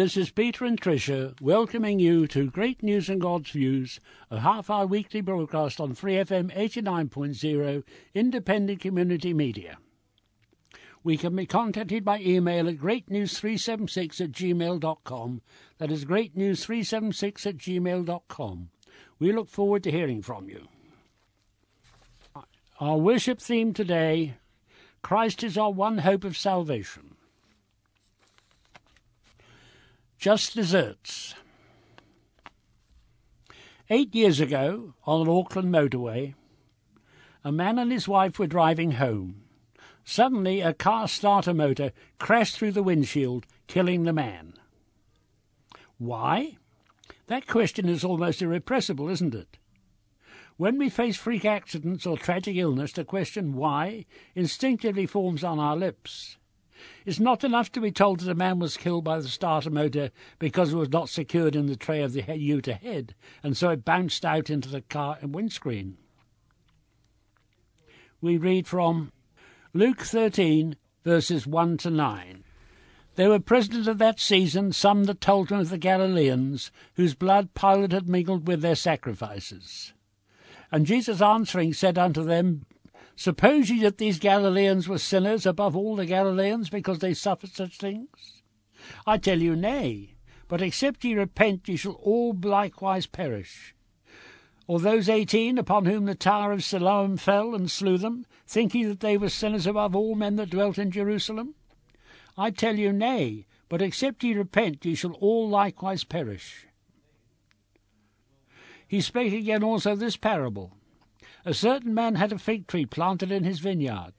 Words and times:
This 0.00 0.16
is 0.16 0.30
Peter 0.30 0.64
and 0.64 0.80
Tricia 0.80 1.38
welcoming 1.42 1.98
you 1.98 2.26
to 2.28 2.50
Great 2.50 2.82
News 2.82 3.10
and 3.10 3.20
God's 3.20 3.50
Views, 3.50 4.00
a 4.30 4.40
half 4.40 4.70
hour 4.70 4.86
weekly 4.86 5.20
broadcast 5.20 5.78
on 5.78 5.94
Free 5.94 6.14
FM 6.14 6.50
89.0 6.56 7.82
independent 8.14 8.80
community 8.80 9.34
media. 9.34 9.76
We 11.04 11.18
can 11.18 11.36
be 11.36 11.44
contacted 11.44 12.02
by 12.02 12.20
email 12.20 12.66
at 12.66 12.78
greatnews376 12.78 14.22
at 14.22 14.32
gmail.com. 14.32 15.42
That 15.76 15.92
is 15.92 16.06
greatnews376 16.06 17.46
at 17.46 17.58
gmail.com. 17.58 18.70
We 19.18 19.32
look 19.32 19.50
forward 19.50 19.82
to 19.82 19.90
hearing 19.90 20.22
from 20.22 20.48
you. 20.48 20.68
Our 22.80 22.96
worship 22.96 23.38
theme 23.38 23.74
today 23.74 24.36
Christ 25.02 25.44
is 25.44 25.58
our 25.58 25.70
one 25.70 25.98
hope 25.98 26.24
of 26.24 26.38
salvation. 26.38 27.09
Just 30.20 30.54
desserts. 30.54 31.34
Eight 33.88 34.14
years 34.14 34.38
ago, 34.38 34.92
on 35.06 35.22
an 35.22 35.28
Auckland 35.34 35.72
motorway, 35.72 36.34
a 37.42 37.50
man 37.50 37.78
and 37.78 37.90
his 37.90 38.06
wife 38.06 38.38
were 38.38 38.46
driving 38.46 38.92
home. 38.92 39.44
Suddenly, 40.04 40.60
a 40.60 40.74
car 40.74 41.08
starter 41.08 41.54
motor 41.54 41.92
crashed 42.18 42.58
through 42.58 42.72
the 42.72 42.82
windshield, 42.82 43.46
killing 43.66 44.02
the 44.02 44.12
man. 44.12 44.52
Why? 45.96 46.58
That 47.28 47.46
question 47.46 47.88
is 47.88 48.04
almost 48.04 48.42
irrepressible, 48.42 49.08
isn't 49.08 49.34
it? 49.34 49.56
When 50.58 50.76
we 50.76 50.90
face 50.90 51.16
freak 51.16 51.46
accidents 51.46 52.04
or 52.04 52.18
tragic 52.18 52.56
illness, 52.56 52.92
the 52.92 53.06
question 53.06 53.54
why 53.54 54.04
instinctively 54.34 55.06
forms 55.06 55.42
on 55.42 55.58
our 55.58 55.78
lips. 55.78 56.36
It's 57.04 57.20
not 57.20 57.44
enough 57.44 57.72
to 57.72 57.80
be 57.80 57.90
told 57.90 58.20
that 58.20 58.30
a 58.30 58.34
man 58.34 58.58
was 58.58 58.76
killed 58.76 59.04
by 59.04 59.18
the 59.18 59.28
starter 59.28 59.70
motor 59.70 60.10
because 60.38 60.72
it 60.72 60.76
was 60.76 60.90
not 60.90 61.08
secured 61.08 61.56
in 61.56 61.66
the 61.66 61.76
tray 61.76 62.02
of 62.02 62.12
the 62.12 62.22
ute 62.36 62.68
ahead, 62.68 63.14
and 63.42 63.56
so 63.56 63.70
it 63.70 63.84
bounced 63.84 64.24
out 64.24 64.50
into 64.50 64.68
the 64.68 64.82
car 64.82 65.18
and 65.20 65.34
windscreen. 65.34 65.96
We 68.20 68.36
read 68.36 68.66
from 68.66 69.12
Luke 69.72 70.00
13, 70.00 70.76
verses 71.04 71.46
1 71.46 71.78
to 71.78 71.90
9. 71.90 72.44
There 73.16 73.30
were 73.30 73.40
present 73.40 73.88
at 73.88 73.98
that 73.98 74.20
season 74.20 74.72
some 74.72 75.04
that 75.04 75.20
told 75.20 75.50
him 75.50 75.58
of 75.58 75.70
the 75.70 75.78
Galileans, 75.78 76.70
whose 76.94 77.14
blood 77.14 77.54
Pilate 77.54 77.92
had 77.92 78.08
mingled 78.08 78.46
with 78.46 78.62
their 78.62 78.74
sacrifices. 78.74 79.92
And 80.72 80.86
Jesus 80.86 81.20
answering 81.20 81.72
said 81.72 81.98
unto 81.98 82.22
them, 82.22 82.64
Suppose 83.20 83.68
ye 83.68 83.82
that 83.82 83.98
these 83.98 84.18
Galileans 84.18 84.88
were 84.88 84.96
sinners 84.96 85.44
above 85.44 85.76
all 85.76 85.94
the 85.94 86.06
Galileans 86.06 86.70
because 86.70 87.00
they 87.00 87.12
suffered 87.12 87.50
such 87.50 87.76
things? 87.76 88.40
I 89.06 89.18
tell 89.18 89.42
you, 89.42 89.54
nay. 89.54 90.14
But 90.48 90.62
except 90.62 91.04
ye 91.04 91.14
repent, 91.14 91.68
ye 91.68 91.76
shall 91.76 92.00
all 92.00 92.34
likewise 92.42 93.04
perish. 93.04 93.74
Or 94.66 94.80
those 94.80 95.10
eighteen 95.10 95.58
upon 95.58 95.84
whom 95.84 96.06
the 96.06 96.14
tower 96.14 96.50
of 96.50 96.64
Siloam 96.64 97.18
fell 97.18 97.54
and 97.54 97.70
slew 97.70 97.98
them, 97.98 98.24
think 98.46 98.72
ye 98.72 98.84
that 98.84 99.00
they 99.00 99.18
were 99.18 99.28
sinners 99.28 99.66
above 99.66 99.94
all 99.94 100.14
men 100.14 100.36
that 100.36 100.48
dwelt 100.48 100.78
in 100.78 100.90
Jerusalem? 100.90 101.54
I 102.38 102.50
tell 102.50 102.76
you, 102.76 102.90
nay. 102.90 103.44
But 103.68 103.82
except 103.82 104.24
ye 104.24 104.32
repent, 104.32 104.86
ye 104.86 104.94
shall 104.94 105.12
all 105.12 105.46
likewise 105.46 106.04
perish. 106.04 106.68
He 108.88 109.02
spake 109.02 109.34
again 109.34 109.62
also 109.62 109.94
this 109.94 110.16
parable. 110.16 110.72
A 111.44 111.54
certain 111.54 111.94
man 111.94 112.16
had 112.16 112.32
a 112.32 112.38
fig 112.38 112.66
tree 112.66 112.84
planted 112.84 113.32
in 113.32 113.44
his 113.44 113.60
vineyard, 113.60 114.12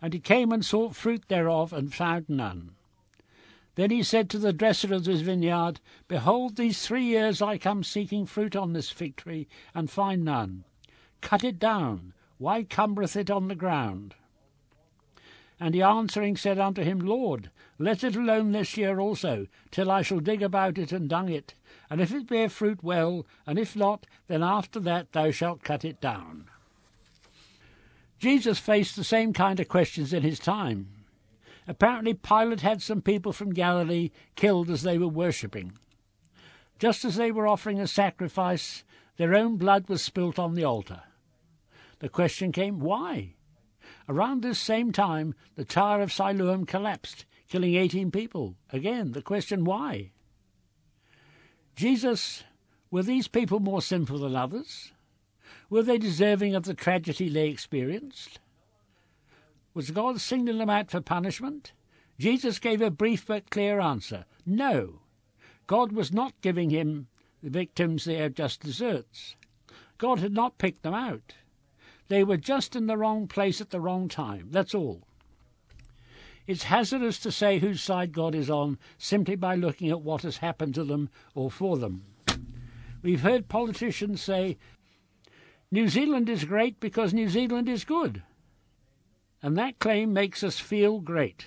and 0.00 0.12
he 0.12 0.20
came 0.20 0.52
and 0.52 0.64
sought 0.64 0.94
fruit 0.94 1.26
thereof, 1.28 1.72
and 1.72 1.92
found 1.92 2.28
none. 2.28 2.76
Then 3.74 3.90
he 3.90 4.02
said 4.02 4.30
to 4.30 4.38
the 4.38 4.52
dresser 4.52 4.94
of 4.94 5.06
his 5.06 5.22
vineyard, 5.22 5.80
Behold, 6.06 6.56
these 6.56 6.86
three 6.86 7.04
years 7.04 7.42
I 7.42 7.58
come 7.58 7.82
seeking 7.82 8.26
fruit 8.26 8.54
on 8.54 8.72
this 8.72 8.90
fig 8.90 9.16
tree, 9.16 9.48
and 9.74 9.90
find 9.90 10.24
none. 10.24 10.64
Cut 11.20 11.42
it 11.42 11.58
down. 11.58 12.12
Why 12.38 12.62
cumbereth 12.62 13.16
it 13.16 13.30
on 13.30 13.48
the 13.48 13.56
ground? 13.56 14.14
And 15.58 15.74
he 15.74 15.82
answering 15.82 16.36
said 16.36 16.60
unto 16.60 16.82
him, 16.82 17.00
Lord, 17.00 17.50
let 17.78 18.04
it 18.04 18.14
alone 18.14 18.52
this 18.52 18.76
year 18.76 19.00
also, 19.00 19.46
till 19.72 19.90
I 19.90 20.02
shall 20.02 20.20
dig 20.20 20.42
about 20.42 20.78
it 20.78 20.92
and 20.92 21.08
dung 21.08 21.28
it. 21.28 21.54
And 21.90 22.00
if 22.00 22.12
it 22.12 22.28
bear 22.28 22.48
fruit, 22.48 22.84
well, 22.84 23.26
and 23.46 23.58
if 23.58 23.74
not, 23.74 24.06
then 24.28 24.44
after 24.44 24.78
that 24.80 25.12
thou 25.12 25.32
shalt 25.32 25.64
cut 25.64 25.84
it 25.84 26.00
down. 26.00 26.48
Jesus 28.18 28.58
faced 28.58 28.96
the 28.96 29.04
same 29.04 29.32
kind 29.32 29.60
of 29.60 29.68
questions 29.68 30.12
in 30.12 30.22
his 30.22 30.38
time. 30.38 30.88
Apparently, 31.68 32.14
Pilate 32.14 32.62
had 32.62 32.82
some 32.82 33.02
people 33.02 33.32
from 33.32 33.52
Galilee 33.52 34.10
killed 34.34 34.70
as 34.70 34.82
they 34.82 34.98
were 34.98 35.08
worshipping. 35.08 35.72
Just 36.78 37.04
as 37.04 37.16
they 37.16 37.30
were 37.30 37.46
offering 37.46 37.78
a 37.78 37.86
sacrifice, 37.86 38.84
their 39.16 39.34
own 39.34 39.56
blood 39.56 39.88
was 39.88 40.02
spilt 40.02 40.38
on 40.38 40.54
the 40.54 40.64
altar. 40.64 41.02
The 41.98 42.08
question 42.08 42.52
came, 42.52 42.80
why? 42.80 43.34
Around 44.08 44.42
this 44.42 44.58
same 44.58 44.92
time, 44.92 45.34
the 45.56 45.64
Tower 45.64 46.00
of 46.00 46.12
Siloam 46.12 46.64
collapsed, 46.64 47.26
killing 47.48 47.74
18 47.74 48.10
people. 48.10 48.56
Again, 48.72 49.12
the 49.12 49.22
question, 49.22 49.64
why? 49.64 50.12
Jesus, 51.76 52.44
were 52.90 53.02
these 53.02 53.28
people 53.28 53.60
more 53.60 53.82
sinful 53.82 54.18
than 54.18 54.34
others? 54.34 54.92
Were 55.70 55.82
they 55.82 55.98
deserving 55.98 56.54
of 56.54 56.64
the 56.64 56.74
tragedy 56.74 57.28
they 57.28 57.48
experienced? 57.48 58.40
Was 59.74 59.90
God 59.90 60.20
singling 60.20 60.58
them 60.58 60.70
out 60.70 60.90
for 60.90 61.00
punishment? 61.00 61.72
Jesus 62.18 62.58
gave 62.58 62.82
a 62.82 62.90
brief 62.90 63.26
but 63.26 63.50
clear 63.50 63.80
answer 63.80 64.24
no. 64.44 65.00
God 65.66 65.92
was 65.92 66.12
not 66.12 66.40
giving 66.40 66.70
him 66.70 67.08
the 67.42 67.50
victims 67.50 68.04
their 68.04 68.28
just 68.28 68.62
deserts. 68.62 69.36
God 69.98 70.18
had 70.20 70.32
not 70.32 70.58
picked 70.58 70.82
them 70.82 70.94
out. 70.94 71.34
They 72.08 72.24
were 72.24 72.38
just 72.38 72.74
in 72.74 72.86
the 72.86 72.96
wrong 72.96 73.28
place 73.28 73.60
at 73.60 73.70
the 73.70 73.80
wrong 73.80 74.08
time. 74.08 74.48
That's 74.50 74.74
all. 74.74 75.02
It's 76.46 76.64
hazardous 76.64 77.18
to 77.20 77.30
say 77.30 77.58
whose 77.58 77.82
side 77.82 78.12
God 78.12 78.34
is 78.34 78.48
on 78.48 78.78
simply 78.96 79.36
by 79.36 79.54
looking 79.54 79.90
at 79.90 80.00
what 80.00 80.22
has 80.22 80.38
happened 80.38 80.74
to 80.76 80.84
them 80.84 81.10
or 81.34 81.50
for 81.50 81.76
them. 81.76 82.04
We've 83.02 83.20
heard 83.20 83.48
politicians 83.48 84.22
say 84.22 84.56
New 85.70 85.88
Zealand 85.88 86.28
is 86.28 86.44
great 86.44 86.80
because 86.80 87.12
New 87.12 87.28
Zealand 87.28 87.68
is 87.68 87.84
good. 87.84 88.22
And 89.42 89.56
that 89.56 89.78
claim 89.78 90.12
makes 90.12 90.42
us 90.42 90.58
feel 90.58 91.00
great. 91.00 91.46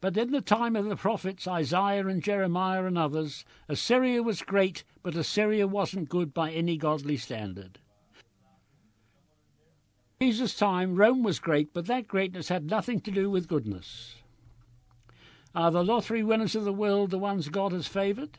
But 0.00 0.16
in 0.16 0.32
the 0.32 0.40
time 0.40 0.76
of 0.76 0.86
the 0.86 0.96
prophets 0.96 1.46
Isaiah 1.48 2.06
and 2.06 2.22
Jeremiah 2.22 2.84
and 2.84 2.98
others, 2.98 3.44
Assyria 3.68 4.22
was 4.22 4.42
great, 4.42 4.84
but 5.02 5.16
Assyria 5.16 5.66
wasn't 5.66 6.10
good 6.10 6.34
by 6.34 6.50
any 6.50 6.76
godly 6.76 7.16
standard. 7.16 7.78
In 10.20 10.30
Jesus' 10.30 10.56
time, 10.56 10.96
Rome 10.96 11.22
was 11.22 11.38
great, 11.38 11.72
but 11.72 11.86
that 11.86 12.08
greatness 12.08 12.48
had 12.48 12.66
nothing 12.66 13.00
to 13.02 13.10
do 13.10 13.30
with 13.30 13.48
goodness. 13.48 14.16
Are 15.54 15.70
the 15.70 15.84
lottery 15.84 16.24
winners 16.24 16.56
of 16.56 16.64
the 16.64 16.72
world 16.72 17.10
the 17.10 17.18
ones 17.18 17.48
God 17.48 17.72
has 17.72 17.86
favoured? 17.86 18.38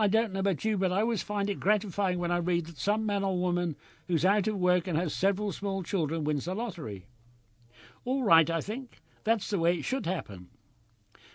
I 0.00 0.06
don't 0.06 0.32
know 0.32 0.38
about 0.38 0.64
you, 0.64 0.78
but 0.78 0.92
I 0.92 1.00
always 1.00 1.24
find 1.24 1.50
it 1.50 1.58
gratifying 1.58 2.20
when 2.20 2.30
I 2.30 2.36
read 2.36 2.66
that 2.66 2.78
some 2.78 3.04
man 3.04 3.24
or 3.24 3.36
woman 3.36 3.74
who's 4.06 4.24
out 4.24 4.46
of 4.46 4.56
work 4.56 4.86
and 4.86 4.96
has 4.96 5.12
several 5.12 5.50
small 5.50 5.82
children 5.82 6.22
wins 6.22 6.44
the 6.44 6.54
lottery. 6.54 7.08
All 8.04 8.22
right, 8.22 8.48
I 8.48 8.60
think. 8.60 9.02
That's 9.24 9.50
the 9.50 9.58
way 9.58 9.76
it 9.76 9.84
should 9.84 10.06
happen. 10.06 10.50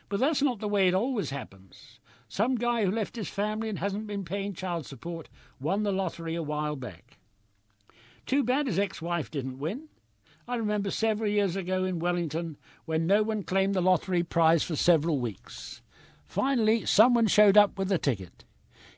But 0.07 0.21
that's 0.21 0.41
not 0.41 0.59
the 0.59 0.69
way 0.69 0.87
it 0.87 0.93
always 0.93 1.29
happens. 1.29 1.99
Some 2.29 2.55
guy 2.55 2.85
who 2.85 2.91
left 2.91 3.17
his 3.17 3.27
family 3.27 3.67
and 3.67 3.79
hasn't 3.79 4.07
been 4.07 4.23
paying 4.23 4.53
child 4.53 4.85
support 4.85 5.27
won 5.59 5.83
the 5.83 5.91
lottery 5.91 6.33
a 6.33 6.41
while 6.41 6.77
back. 6.77 7.17
Too 8.25 8.45
bad 8.45 8.67
his 8.67 8.79
ex 8.79 9.01
wife 9.01 9.29
didn't 9.29 9.59
win. 9.59 9.89
I 10.47 10.55
remember 10.55 10.89
several 10.89 11.29
years 11.29 11.57
ago 11.57 11.83
in 11.83 11.99
Wellington 11.99 12.55
when 12.85 13.07
no 13.07 13.23
one 13.23 13.43
claimed 13.43 13.75
the 13.75 13.81
lottery 13.81 14.23
prize 14.23 14.63
for 14.63 14.77
several 14.77 15.19
weeks. 15.19 15.81
Finally, 16.25 16.85
someone 16.85 17.27
showed 17.27 17.57
up 17.57 17.77
with 17.77 17.91
a 17.91 17.97
ticket. 17.97 18.45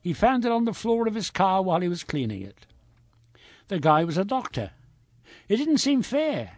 He 0.06 0.14
found 0.14 0.46
it 0.46 0.52
on 0.52 0.66
the 0.66 0.74
floor 0.74 1.08
of 1.08 1.16
his 1.16 1.32
car 1.32 1.64
while 1.64 1.82
he 1.82 1.88
was 1.88 2.04
cleaning 2.04 2.44
it. 2.44 2.68
The 3.70 3.80
guy 3.80 4.04
was 4.04 4.20
a 4.20 4.24
doctor. 4.24 4.70
It 5.50 5.58
didn't 5.58 5.80
seem 5.80 6.04
fair. 6.04 6.58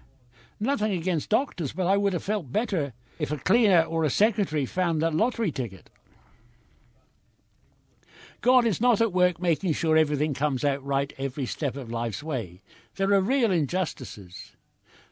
Nothing 0.59 0.91
against 0.91 1.29
doctors, 1.29 1.71
but 1.71 1.88
I 1.88 1.95
would 1.95 2.11
have 2.11 2.25
felt 2.25 2.51
better 2.51 2.91
if 3.19 3.31
a 3.31 3.38
cleaner 3.38 3.83
or 3.83 4.03
a 4.03 4.09
secretary 4.09 4.65
found 4.65 5.01
that 5.01 5.13
lottery 5.13 5.53
ticket. 5.53 5.89
God 8.41 8.65
is 8.65 8.81
not 8.81 8.99
at 8.99 9.13
work 9.13 9.41
making 9.41 9.71
sure 9.71 9.95
everything 9.95 10.33
comes 10.33 10.65
out 10.65 10.83
right 10.83 11.13
every 11.17 11.45
step 11.45 11.77
of 11.77 11.89
life's 11.89 12.21
way. 12.21 12.61
There 12.97 13.13
are 13.13 13.21
real 13.21 13.53
injustices. 13.53 14.57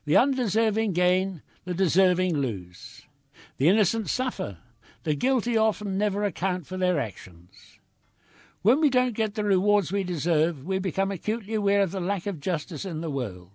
The 0.04 0.18
undeserving 0.18 0.92
gain, 0.92 1.42
the 1.64 1.74
deserving 1.74 2.36
lose. 2.36 3.04
The 3.60 3.70
innocent 3.70 4.10
suffer. 4.10 4.58
The 5.04 5.16
guilty 5.16 5.56
often 5.56 5.98
never 5.98 6.26
account 6.26 6.68
for 6.68 6.76
their 6.76 7.00
actions. 7.00 7.75
When 8.66 8.82
we 8.82 8.90
don't 8.90 9.14
get 9.14 9.36
the 9.36 9.44
rewards 9.44 9.92
we 9.92 10.04
deserve, 10.04 10.66
we 10.66 10.80
become 10.80 11.12
acutely 11.12 11.54
aware 11.54 11.84
of 11.84 11.92
the 11.92 12.00
lack 12.00 12.26
of 12.26 12.40
justice 12.40 12.84
in 12.84 13.02
the 13.02 13.12
world. 13.12 13.52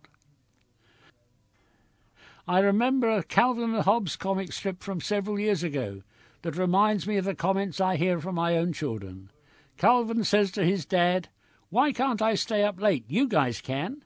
I 2.46 2.60
remember 2.60 3.10
a 3.10 3.24
Calvin 3.24 3.74
and 3.74 3.82
Hobbes 3.82 4.14
comic 4.14 4.52
strip 4.52 4.84
from 4.84 5.00
several 5.00 5.40
years 5.40 5.64
ago 5.64 6.02
that 6.42 6.54
reminds 6.54 7.08
me 7.08 7.16
of 7.16 7.24
the 7.24 7.34
comments 7.34 7.80
I 7.80 7.96
hear 7.96 8.20
from 8.20 8.36
my 8.36 8.56
own 8.56 8.72
children. 8.72 9.32
Calvin 9.76 10.22
says 10.22 10.52
to 10.52 10.64
his 10.64 10.86
dad, 10.86 11.28
Why 11.70 11.90
can't 11.90 12.22
I 12.22 12.36
stay 12.36 12.62
up 12.62 12.80
late? 12.80 13.04
You 13.08 13.26
guys 13.26 13.60
can. 13.60 14.04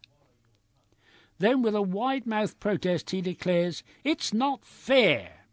Then, 1.38 1.60
with 1.60 1.74
a 1.74 1.82
wide 1.82 2.26
mouthed 2.26 2.60
protest, 2.60 3.10
he 3.10 3.20
declares, 3.20 3.82
It's 4.04 4.32
not 4.32 4.64
fair. 4.64 5.44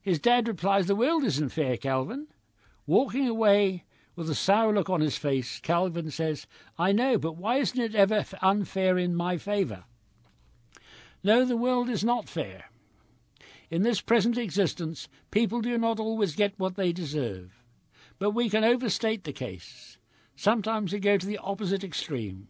His 0.00 0.18
dad 0.18 0.48
replies, 0.48 0.88
The 0.88 0.96
world 0.96 1.22
isn't 1.22 1.50
fair, 1.50 1.76
Calvin. 1.76 2.26
Walking 2.86 3.28
away 3.28 3.84
with 4.16 4.28
a 4.28 4.34
sour 4.34 4.72
look 4.72 4.90
on 4.90 5.00
his 5.00 5.16
face, 5.16 5.60
Calvin 5.60 6.10
says, 6.10 6.46
I 6.78 6.92
know, 6.92 7.16
but 7.16 7.36
why 7.36 7.56
isn't 7.56 7.80
it 7.80 7.94
ever 7.94 8.24
unfair 8.40 8.98
in 8.98 9.14
my 9.14 9.38
favour? 9.38 9.84
No, 11.24 11.44
the 11.44 11.56
world 11.56 11.88
is 11.88 12.02
not 12.02 12.28
fair. 12.28 12.64
In 13.70 13.82
this 13.82 14.00
present 14.00 14.36
existence, 14.36 15.08
people 15.30 15.60
do 15.60 15.78
not 15.78 15.98
always 15.98 16.34
get 16.34 16.58
what 16.58 16.74
they 16.74 16.92
deserve. 16.92 17.62
But 18.18 18.32
we 18.32 18.50
can 18.50 18.64
overstate 18.64 19.24
the 19.24 19.32
case. 19.32 19.96
Sometimes 20.36 20.92
we 20.92 20.98
go 20.98 21.16
to 21.16 21.26
the 21.26 21.38
opposite 21.38 21.84
extreme. 21.84 22.48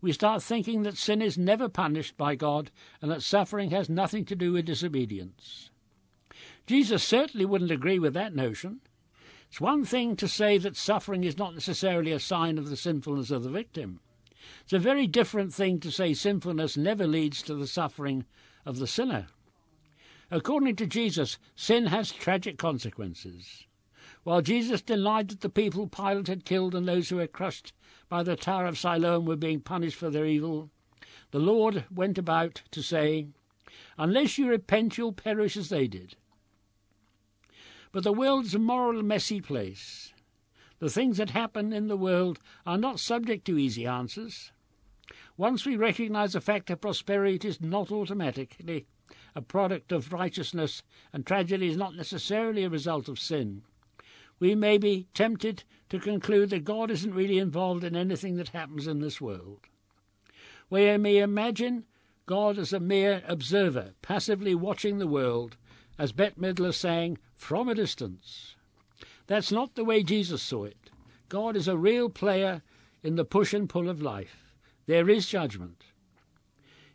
We 0.00 0.12
start 0.12 0.42
thinking 0.42 0.82
that 0.84 0.96
sin 0.96 1.20
is 1.20 1.36
never 1.36 1.68
punished 1.68 2.16
by 2.16 2.36
God 2.36 2.70
and 3.02 3.10
that 3.10 3.22
suffering 3.22 3.70
has 3.70 3.90
nothing 3.90 4.24
to 4.26 4.36
do 4.36 4.52
with 4.52 4.64
disobedience. 4.64 5.70
Jesus 6.66 7.02
certainly 7.02 7.44
wouldn't 7.44 7.70
agree 7.70 7.98
with 7.98 8.14
that 8.14 8.34
notion. 8.34 8.80
It's 9.50 9.60
one 9.60 9.84
thing 9.84 10.14
to 10.14 10.28
say 10.28 10.58
that 10.58 10.76
suffering 10.76 11.24
is 11.24 11.36
not 11.36 11.54
necessarily 11.54 12.12
a 12.12 12.20
sign 12.20 12.56
of 12.56 12.70
the 12.70 12.76
sinfulness 12.76 13.32
of 13.32 13.42
the 13.42 13.50
victim. 13.50 13.98
It's 14.62 14.72
a 14.72 14.78
very 14.78 15.08
different 15.08 15.52
thing 15.52 15.80
to 15.80 15.90
say 15.90 16.14
sinfulness 16.14 16.76
never 16.76 17.04
leads 17.04 17.42
to 17.42 17.56
the 17.56 17.66
suffering 17.66 18.26
of 18.64 18.78
the 18.78 18.86
sinner. 18.86 19.26
According 20.30 20.76
to 20.76 20.86
Jesus, 20.86 21.36
sin 21.56 21.86
has 21.86 22.12
tragic 22.12 22.58
consequences. 22.58 23.66
While 24.22 24.40
Jesus 24.40 24.82
denied 24.82 25.30
that 25.30 25.40
the 25.40 25.48
people 25.48 25.88
Pilate 25.88 26.28
had 26.28 26.44
killed 26.44 26.76
and 26.76 26.86
those 26.86 27.08
who 27.08 27.16
were 27.16 27.26
crushed 27.26 27.72
by 28.08 28.22
the 28.22 28.36
Tower 28.36 28.66
of 28.66 28.78
Siloam 28.78 29.24
were 29.24 29.34
being 29.34 29.60
punished 29.60 29.96
for 29.96 30.10
their 30.10 30.26
evil, 30.26 30.70
the 31.32 31.40
Lord 31.40 31.86
went 31.90 32.18
about 32.18 32.62
to 32.70 32.82
say, 32.82 33.26
Unless 33.98 34.38
you 34.38 34.48
repent, 34.48 34.96
you'll 34.96 35.12
perish 35.12 35.56
as 35.56 35.70
they 35.70 35.88
did. 35.88 36.14
But 37.92 38.04
the 38.04 38.12
world's 38.12 38.54
a 38.54 38.58
moral, 38.58 39.02
messy 39.02 39.40
place. 39.40 40.12
The 40.78 40.88
things 40.88 41.16
that 41.18 41.30
happen 41.30 41.72
in 41.72 41.88
the 41.88 41.96
world 41.96 42.38
are 42.64 42.78
not 42.78 43.00
subject 43.00 43.44
to 43.46 43.58
easy 43.58 43.86
answers. 43.86 44.52
Once 45.36 45.66
we 45.66 45.76
recognize 45.76 46.34
the 46.34 46.40
fact 46.40 46.68
that 46.68 46.80
prosperity 46.80 47.48
is 47.48 47.60
not 47.60 47.90
automatically 47.90 48.86
a 49.34 49.42
product 49.42 49.90
of 49.90 50.12
righteousness 50.12 50.82
and 51.12 51.26
tragedy 51.26 51.68
is 51.68 51.76
not 51.76 51.96
necessarily 51.96 52.64
a 52.64 52.70
result 52.70 53.08
of 53.08 53.18
sin, 53.18 53.62
we 54.38 54.54
may 54.54 54.78
be 54.78 55.06
tempted 55.12 55.64
to 55.88 55.98
conclude 55.98 56.50
that 56.50 56.64
God 56.64 56.90
isn't 56.90 57.14
really 57.14 57.38
involved 57.38 57.84
in 57.84 57.96
anything 57.96 58.36
that 58.36 58.50
happens 58.50 58.86
in 58.86 59.00
this 59.00 59.20
world. 59.20 59.66
We 60.70 60.96
may 60.96 61.18
imagine 61.18 61.84
God 62.26 62.56
as 62.56 62.72
a 62.72 62.80
mere 62.80 63.22
observer, 63.26 63.94
passively 64.00 64.54
watching 64.54 64.98
the 64.98 65.08
world 65.08 65.56
as 65.98 66.12
Bette 66.12 66.40
Midler 66.40 66.72
sang, 66.72 67.18
from 67.40 67.68
a 67.68 67.74
distance. 67.74 68.54
That's 69.26 69.50
not 69.50 69.74
the 69.74 69.84
way 69.84 70.02
Jesus 70.02 70.42
saw 70.42 70.64
it. 70.64 70.90
God 71.28 71.56
is 71.56 71.68
a 71.68 71.76
real 71.76 72.08
player 72.08 72.62
in 73.02 73.16
the 73.16 73.24
push 73.24 73.54
and 73.54 73.68
pull 73.68 73.88
of 73.88 74.02
life. 74.02 74.52
There 74.86 75.08
is 75.08 75.26
judgment. 75.26 75.84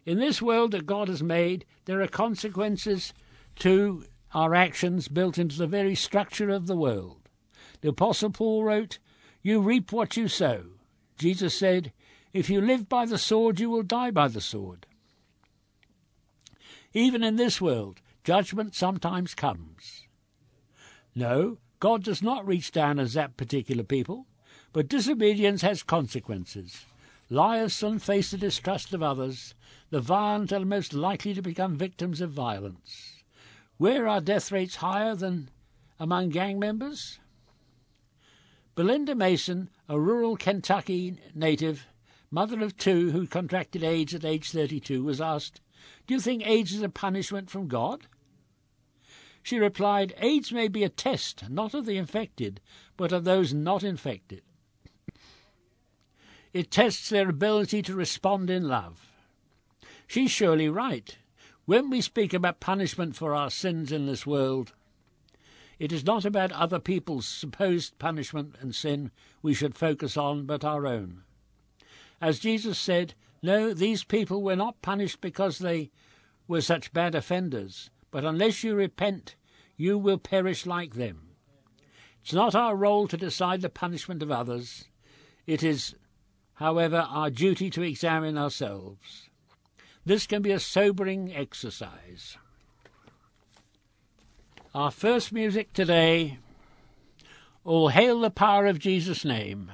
In 0.05 0.19
this 0.19 0.41
world 0.41 0.71
that 0.71 0.85
God 0.85 1.07
has 1.07 1.23
made, 1.23 1.65
there 1.85 2.01
are 2.01 2.07
consequences 2.07 3.13
to 3.59 4.05
our 4.33 4.53
actions 4.53 5.07
built 5.07 5.37
into 5.37 5.57
the 5.57 5.67
very 5.67 5.95
structure 5.95 6.49
of 6.49 6.67
the 6.67 6.77
world. 6.77 7.29
The 7.81 7.89
Apostle 7.89 8.29
Paul 8.29 8.63
wrote, 8.63 8.99
You 9.41 9.61
reap 9.61 9.91
what 9.91 10.15
you 10.15 10.27
sow. 10.27 10.65
Jesus 11.17 11.57
said, 11.57 11.91
If 12.33 12.49
you 12.49 12.61
live 12.61 12.87
by 12.87 13.05
the 13.05 13.17
sword, 13.17 13.59
you 13.59 13.69
will 13.69 13.83
die 13.83 14.11
by 14.11 14.27
the 14.27 14.41
sword. 14.41 14.85
Even 16.93 17.23
in 17.23 17.35
this 17.35 17.59
world, 17.59 18.01
Judgment 18.25 18.73
sometimes 18.73 19.35
comes. 19.35 20.04
No, 21.15 21.59
God 21.79 22.03
does 22.03 22.21
not 22.21 22.45
reach 22.45 22.71
down 22.71 22.99
and 22.99 23.07
zap 23.07 23.37
particular 23.37 23.83
people, 23.83 24.27
but 24.73 24.89
disobedience 24.89 25.61
has 25.61 25.81
consequences. 25.81 26.85
Liars 27.29 27.73
soon 27.73 27.99
face 27.99 28.31
the 28.31 28.37
distrust 28.37 28.93
of 28.93 29.01
others. 29.01 29.55
The 29.89 30.01
violent 30.01 30.51
are 30.51 30.65
most 30.65 30.93
likely 30.93 31.33
to 31.33 31.41
become 31.41 31.77
victims 31.77 32.19
of 32.19 32.31
violence. 32.31 33.23
Where 33.77 34.07
are 34.07 34.19
death 34.19 34.51
rates 34.51 34.77
higher 34.77 35.15
than 35.15 35.49
among 35.99 36.29
gang 36.29 36.59
members? 36.59 37.19
Belinda 38.75 39.15
Mason, 39.15 39.69
a 39.87 39.97
rural 39.97 40.35
Kentucky 40.35 41.17
native, 41.33 41.87
mother 42.29 42.61
of 42.61 42.75
two 42.75 43.11
who 43.11 43.25
contracted 43.25 43.83
AIDS 43.83 44.13
at 44.13 44.25
age 44.25 44.51
32, 44.51 45.01
was 45.01 45.21
asked, 45.21 45.61
Do 46.07 46.13
you 46.13 46.19
think 46.19 46.45
AIDS 46.45 46.73
is 46.73 46.81
a 46.81 46.89
punishment 46.89 47.49
from 47.49 47.69
God? 47.69 48.07
She 49.45 49.59
replied, 49.59 50.15
AIDS 50.17 50.51
may 50.51 50.67
be 50.67 50.83
a 50.83 50.89
test, 50.89 51.51
not 51.51 51.75
of 51.75 51.85
the 51.85 51.97
infected, 51.97 52.61
but 52.97 53.11
of 53.11 53.25
those 53.25 53.53
not 53.53 53.83
infected. 53.83 54.41
It 56.51 56.71
tests 56.71 57.09
their 57.09 57.29
ability 57.29 57.83
to 57.83 57.93
respond 57.93 58.49
in 58.49 58.67
love. 58.67 59.13
She's 60.07 60.31
surely 60.31 60.67
right. 60.67 61.15
When 61.65 61.91
we 61.91 62.01
speak 62.01 62.33
about 62.33 62.59
punishment 62.59 63.15
for 63.15 63.35
our 63.35 63.51
sins 63.51 63.91
in 63.91 64.07
this 64.07 64.25
world, 64.25 64.73
it 65.77 65.91
is 65.91 66.03
not 66.03 66.25
about 66.25 66.51
other 66.51 66.79
people's 66.79 67.27
supposed 67.27 67.99
punishment 67.99 68.55
and 68.59 68.73
sin 68.73 69.11
we 69.43 69.53
should 69.53 69.75
focus 69.75 70.17
on, 70.17 70.47
but 70.47 70.65
our 70.65 70.87
own. 70.87 71.21
As 72.19 72.39
Jesus 72.39 72.79
said, 72.79 73.13
No, 73.43 73.75
these 73.75 74.03
people 74.03 74.41
were 74.41 74.55
not 74.55 74.81
punished 74.81 75.21
because 75.21 75.59
they 75.59 75.91
were 76.47 76.61
such 76.61 76.93
bad 76.93 77.13
offenders, 77.13 77.91
but 78.15 78.23
unless 78.23 78.63
you 78.63 78.73
repent, 78.73 79.35
you 79.75 79.97
will 79.97 80.17
perish 80.17 80.65
like 80.65 80.93
them. 80.93 81.31
It's 82.23 82.31
not 82.31 82.55
our 82.55 82.73
role 82.73 83.09
to 83.09 83.17
decide 83.17 83.59
the 83.59 83.67
punishment 83.67 84.23
of 84.23 84.31
others. 84.31 84.85
It 85.45 85.63
is, 85.63 85.95
however, 86.53 87.05
our 87.09 87.29
duty 87.29 87.69
to 87.71 87.81
examine 87.81 88.37
ourselves. 88.37 89.27
This 90.05 90.27
can 90.27 90.41
be 90.41 90.51
a 90.51 90.61
sobering 90.61 91.35
exercise. 91.35 92.37
Our 94.73 94.91
first 94.91 95.33
music 95.33 95.73
today, 95.73 96.37
All 97.65 97.89
Hail 97.89 98.21
the 98.21 98.29
Power 98.29 98.65
of 98.65 98.79
Jesus' 98.79 99.25
Name. 99.25 99.73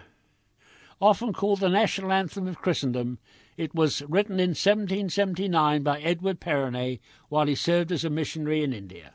Often 0.99 1.33
called 1.33 1.59
the 1.59 1.69
national 1.69 2.11
anthem 2.11 2.47
of 2.47 2.59
Christendom, 2.59 3.19
it 3.57 3.75
was 3.75 4.01
written 4.03 4.39
in 4.39 4.49
1779 4.51 5.83
by 5.83 5.99
Edward 5.99 6.39
Perronet 6.39 6.99
while 7.29 7.47
he 7.47 7.55
served 7.55 7.91
as 7.91 8.03
a 8.03 8.09
missionary 8.09 8.63
in 8.63 8.73
India. 8.73 9.13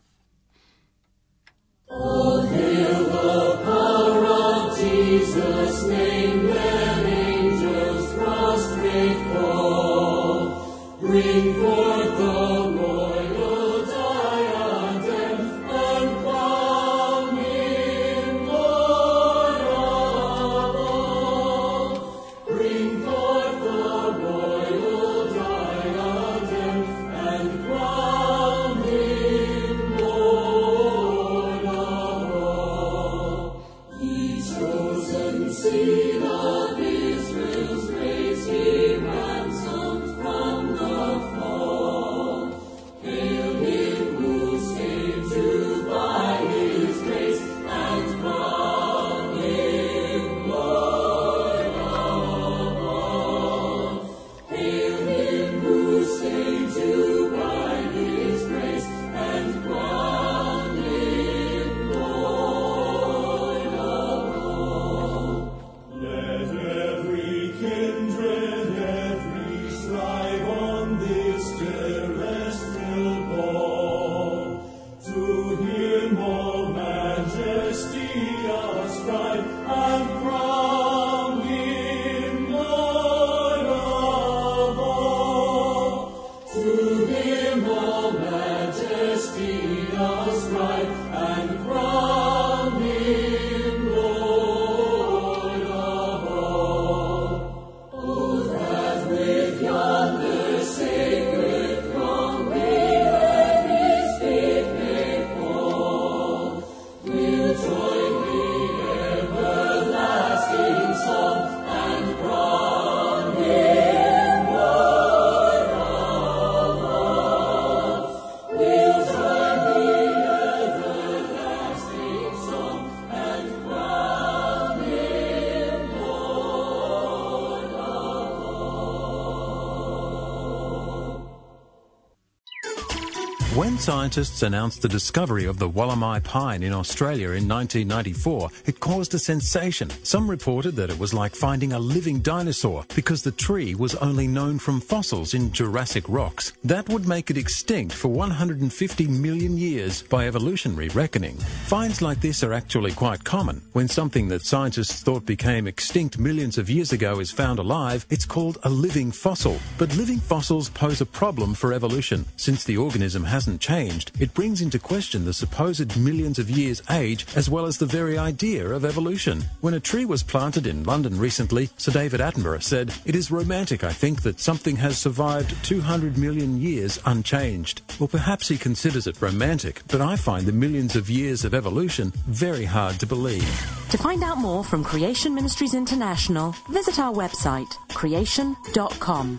When 133.57 133.79
scientists 133.79 134.43
announced 134.43 134.83
the 134.83 134.89
discovery 134.89 135.47
of 135.47 135.59
the 135.59 135.71
Wollemi 135.71 136.23
pine 136.23 136.63
in 136.63 136.75
Australia 136.75 137.29
in 137.29 137.49
1994, 137.49 138.51
it 138.67 138.81
caused 138.81 139.15
a 139.15 139.19
sensation. 139.19 139.89
Some 140.03 140.29
reported 140.29 140.77
that 140.77 140.91
it 140.91 140.99
was 140.99 141.15
like 141.15 141.35
finding 141.35 141.73
a 141.73 141.79
living 141.79 142.21
dinosaur 142.21 142.85
because 142.95 143.23
the 143.23 143.33
tree 143.33 143.75
was 143.75 143.95
only 143.95 144.27
known 144.27 144.59
from 144.59 144.79
fossils 144.79 145.33
in 145.33 145.53
Jurassic 145.53 146.05
rocks. 146.07 146.53
That 146.65 146.87
would 146.91 147.09
make 147.09 147.31
it 147.31 147.39
extinct 147.39 147.95
for 147.95 148.09
150 148.09 149.07
million 149.07 149.57
years 149.57 150.03
by 150.03 150.27
evolutionary 150.27 150.91
reckoning. 150.91 151.37
Finds 151.65 152.03
like 152.03 152.21
this 152.21 152.45
are 152.45 152.53
actually 152.53 152.93
quite 152.93 153.25
common. 153.25 153.63
When 153.73 153.89
something 153.89 154.29
that 154.29 154.45
scientists 154.45 155.03
thought 155.03 155.25
became 155.25 155.67
extinct 155.67 156.19
millions 156.19 156.59
of 156.59 156.69
years 156.69 156.93
ago 156.93 157.21
is 157.21 157.31
found 157.31 157.59
alive, 157.59 158.05
it's 158.11 158.27
called 158.27 158.59
a 158.65 158.69
living 158.69 159.11
fossil. 159.13 159.57
But 159.79 159.97
living 159.97 160.19
fossils 160.19 160.69
pose 160.69 161.01
a 161.01 161.07
problem 161.07 161.55
for 161.55 161.73
evolution. 161.73 162.27
Since 162.37 162.65
the 162.65 162.77
organism 162.77 163.25
has 163.25 163.46
hasn't 163.47 163.61
changed, 163.61 164.11
it 164.19 164.35
brings 164.35 164.61
into 164.61 164.77
question 164.77 165.25
the 165.25 165.33
supposed 165.33 165.97
millions 165.97 166.37
of 166.41 166.51
years 166.51 166.83
age 166.91 167.25
as 167.37 167.49
well 167.49 167.65
as 167.65 167.79
the 167.79 167.87
very 167.87 168.19
idea 168.19 168.67
of 168.69 168.85
evolution. 168.85 169.45
When 169.61 169.75
a 169.75 169.79
tree 169.79 170.05
was 170.05 170.25
planted 170.25 170.67
in 170.67 170.83
London 170.83 171.17
recently, 171.17 171.71
Sir 171.77 171.93
David 171.93 172.19
Attenborough 172.19 172.61
said, 172.61 172.93
It 173.05 173.15
is 173.15 173.31
romantic, 173.31 173.85
I 173.85 173.93
think, 173.93 174.23
that 174.23 174.41
something 174.41 174.75
has 174.77 174.99
survived 174.99 175.55
200 175.65 176.19
million 176.19 176.61
years 176.61 176.99
unchanged. 177.07 177.83
Well, 178.01 178.09
perhaps 178.09 178.49
he 178.49 178.59
considers 178.59 179.07
it 179.07 179.23
romantic, 179.23 179.83
but 179.87 180.01
I 180.01 180.17
find 180.17 180.45
the 180.45 180.51
millions 180.51 180.97
of 180.97 181.09
years 181.09 181.45
of 181.45 181.55
evolution 181.55 182.13
very 182.27 182.65
hard 182.65 182.99
to 182.99 183.07
believe. 183.07 183.47
To 183.91 183.99
find 183.99 184.25
out 184.25 184.39
more 184.39 184.65
from 184.65 184.83
Creation 184.83 185.37
Ministries 185.37 185.75
International, 185.75 186.53
visit 186.71 186.99
our 186.99 187.15
website, 187.15 187.71
creation.com. 187.91 189.39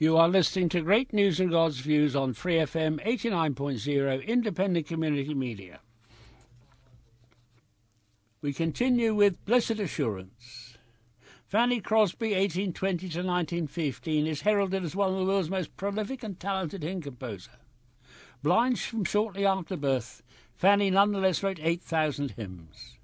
You 0.00 0.16
are 0.16 0.28
listening 0.28 0.68
to 0.68 0.80
Great 0.80 1.12
News 1.12 1.40
and 1.40 1.50
God's 1.50 1.80
Views 1.80 2.14
on 2.14 2.32
Free 2.32 2.58
FM 2.58 3.04
89.0 3.04 4.24
Independent 4.24 4.86
Community 4.86 5.34
Media. 5.34 5.80
We 8.40 8.52
continue 8.52 9.12
with 9.12 9.44
Blessed 9.44 9.80
Assurance. 9.80 10.78
Fanny 11.48 11.80
Crosby, 11.80 12.28
1820 12.28 13.08
to 13.08 13.18
1915, 13.26 14.28
is 14.28 14.42
heralded 14.42 14.84
as 14.84 14.94
one 14.94 15.10
of 15.10 15.18
the 15.18 15.24
world's 15.24 15.50
most 15.50 15.76
prolific 15.76 16.22
and 16.22 16.38
talented 16.38 16.84
hymn 16.84 17.02
composer. 17.02 17.58
Blind 18.40 18.78
from 18.78 19.02
shortly 19.02 19.44
after 19.44 19.76
birth, 19.76 20.22
Fanny 20.54 20.90
nonetheless 20.90 21.42
wrote 21.42 21.58
8,000 21.60 22.30
hymns. 22.36 22.98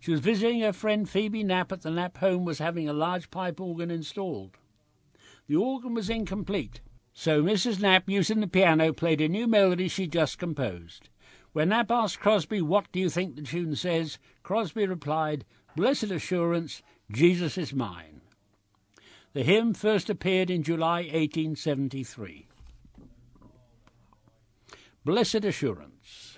She 0.00 0.10
was 0.10 0.20
visiting 0.20 0.62
her 0.62 0.72
friend 0.72 1.06
Phoebe 1.06 1.44
Knapp 1.44 1.72
at 1.72 1.82
the 1.82 1.90
Knapp 1.90 2.16
home 2.16 2.46
was 2.46 2.58
having 2.58 2.88
a 2.88 2.94
large 2.94 3.30
pipe 3.30 3.60
organ 3.60 3.90
installed. 3.90 4.56
The 5.48 5.56
organ 5.56 5.94
was 5.94 6.08
incomplete, 6.08 6.80
so 7.12 7.42
Mrs. 7.42 7.80
Knapp, 7.80 8.08
using 8.08 8.40
the 8.40 8.46
piano, 8.46 8.92
played 8.92 9.20
a 9.20 9.28
new 9.28 9.46
melody 9.46 9.88
she 9.88 10.06
just 10.06 10.38
composed. 10.38 11.08
When 11.52 11.68
Knapp 11.68 11.90
asked 11.90 12.20
Crosby, 12.20 12.62
What 12.62 12.90
do 12.92 13.00
you 13.00 13.10
think 13.10 13.36
the 13.36 13.42
tune 13.42 13.76
says? 13.76 14.18
Crosby 14.42 14.86
replied, 14.86 15.44
Blessed 15.76 16.04
assurance, 16.04 16.82
Jesus 17.10 17.58
is 17.58 17.74
mine. 17.74 18.22
The 19.34 19.42
hymn 19.42 19.74
first 19.74 20.08
appeared 20.08 20.50
in 20.50 20.62
July 20.62 21.02
1873. 21.02 22.46
Blessed 25.04 25.44
assurance. 25.44 26.31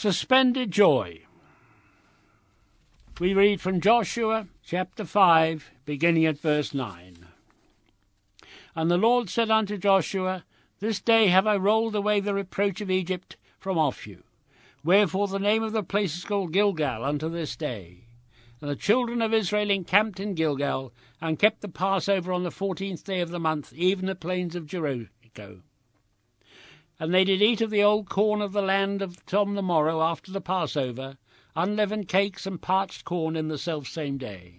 Suspended 0.00 0.70
joy. 0.70 1.26
We 3.20 3.34
read 3.34 3.60
from 3.60 3.82
Joshua 3.82 4.46
chapter 4.64 5.04
5, 5.04 5.72
beginning 5.84 6.24
at 6.24 6.38
verse 6.38 6.72
9. 6.72 7.26
And 8.74 8.90
the 8.90 8.96
Lord 8.96 9.28
said 9.28 9.50
unto 9.50 9.76
Joshua, 9.76 10.46
This 10.78 11.02
day 11.02 11.26
have 11.26 11.46
I 11.46 11.56
rolled 11.56 11.94
away 11.94 12.18
the 12.20 12.32
reproach 12.32 12.80
of 12.80 12.90
Egypt 12.90 13.36
from 13.58 13.76
off 13.76 14.06
you. 14.06 14.22
Wherefore 14.82 15.28
the 15.28 15.38
name 15.38 15.62
of 15.62 15.72
the 15.72 15.82
place 15.82 16.16
is 16.16 16.24
called 16.24 16.54
Gilgal 16.54 17.04
unto 17.04 17.28
this 17.28 17.54
day. 17.54 18.04
And 18.62 18.70
the 18.70 18.76
children 18.76 19.20
of 19.20 19.34
Israel 19.34 19.70
encamped 19.70 20.18
in 20.18 20.32
Gilgal, 20.32 20.94
and 21.20 21.38
kept 21.38 21.60
the 21.60 21.68
Passover 21.68 22.32
on 22.32 22.42
the 22.42 22.50
fourteenth 22.50 23.04
day 23.04 23.20
of 23.20 23.28
the 23.28 23.38
month, 23.38 23.74
even 23.74 24.06
the 24.06 24.14
plains 24.14 24.56
of 24.56 24.64
Jericho. 24.64 25.60
And 27.00 27.14
they 27.14 27.24
did 27.24 27.40
eat 27.40 27.62
of 27.62 27.70
the 27.70 27.82
old 27.82 28.10
corn 28.10 28.42
of 28.42 28.52
the 28.52 28.60
land 28.60 29.00
of 29.00 29.24
Tom 29.24 29.54
the 29.54 29.62
morrow 29.62 30.02
after 30.02 30.30
the 30.30 30.40
Passover, 30.42 31.16
unleavened 31.56 32.08
cakes 32.08 32.46
and 32.46 32.60
parched 32.60 33.06
corn 33.06 33.36
in 33.36 33.48
the 33.48 33.56
selfsame 33.56 34.18
day. 34.18 34.56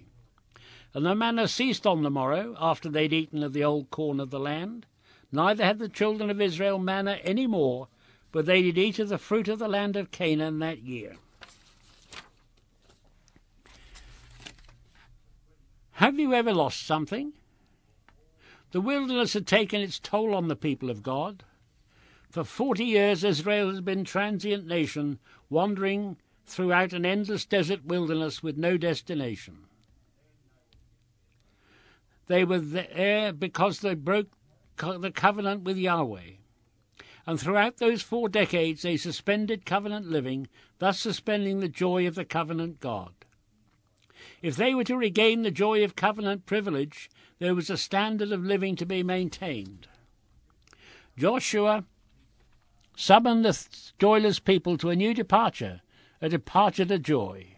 And 0.96 1.06
the 1.06 1.14
manna 1.14 1.48
ceased 1.48 1.86
on 1.86 2.02
the 2.02 2.10
morrow, 2.10 2.58
after 2.60 2.90
they'd 2.90 3.14
eaten 3.14 3.44
of 3.44 3.54
the 3.54 3.64
old 3.64 3.92
corn 3.92 4.20
of 4.20 4.32
the 4.32 4.40
land. 4.40 4.88
Neither 5.32 5.64
had 5.64 5.78
the 5.78 5.88
children 5.88 6.32
of 6.32 6.42
Israel 6.42 6.80
manna 6.80 7.20
any 7.24 7.46
more, 7.46 7.88
but 8.32 8.48
they 8.48 8.64
did 8.64 8.78
eat 8.78 8.98
of 8.98 9.10
the 9.10 9.20
fruit 9.20 9.48
of 9.48 9.60
the 9.60 9.68
land 9.68 9.96
of 9.96 10.10
Canaan 10.10 10.58
that 10.60 10.80
year. 10.80 11.18
Have 15.92 16.20
you 16.20 16.34
ever 16.34 16.54
lost 16.54 16.88
something? 16.88 17.34
The 18.72 18.82
wilderness 18.82 19.34
had 19.34 19.46
taken 19.46 19.80
its 19.80 20.00
toll 20.00 20.34
on 20.34 20.48
the 20.48 20.56
people 20.56 20.90
of 20.90 21.04
God. 21.04 21.44
For 22.32 22.46
forty 22.46 22.86
years, 22.86 23.26
Israel 23.26 23.70
has 23.70 23.82
been 23.82 24.06
transient 24.06 24.66
nation, 24.66 25.20
wandering 25.50 26.16
throughout 26.46 26.94
an 26.94 27.06
endless 27.06 27.46
desert 27.46 27.84
wilderness 27.84 28.42
with 28.42 28.58
no 28.58 28.78
destination. 28.78 29.66
They 32.28 32.46
were 32.46 32.60
there 32.60 33.34
because 33.34 33.80
they 33.80 33.96
broke 33.96 34.30
the 34.78 35.12
covenant 35.12 35.64
with 35.64 35.76
Yahweh. 35.76 36.38
And 37.28 37.38
throughout 37.38 37.78
those 37.78 38.02
four 38.02 38.30
decades, 38.30 38.82
they 38.82 38.96
suspended 38.96 39.66
covenant 39.66 40.10
living, 40.10 40.48
thus 40.80 41.00
suspending 41.00 41.60
the 41.60 41.68
joy 41.68 42.08
of 42.08 42.16
the 42.16 42.26
covenant 42.26 42.80
God. 42.80 43.14
If 44.42 44.56
they 44.56 44.74
were 44.74 44.86
to 44.86 44.98
regain 44.98 45.42
the 45.42 45.52
joy 45.52 45.84
of 45.84 45.98
covenant 45.98 46.46
privilege, 46.46 47.10
there 47.40 47.54
was 47.54 47.70
a 47.70 47.78
standard 47.78 48.32
of 48.32 48.46
living 48.46 48.78
to 48.78 48.86
be 48.86 49.04
maintained. 49.04 49.88
Joshua 51.18 51.84
Summon 53.02 53.42
the 53.42 53.58
joyless 53.98 54.38
people 54.38 54.78
to 54.78 54.92
a 54.92 54.96
new 54.96 55.16
departure, 55.16 55.82
a 56.22 56.30
departure 56.30 56.86
to 56.86 57.00
joy. 57.00 57.56